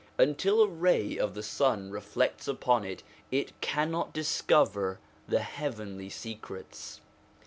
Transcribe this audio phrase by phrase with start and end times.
[0.17, 7.01] Until a ray of the sun reflects upon it, it cannot discover the heavenly secrets.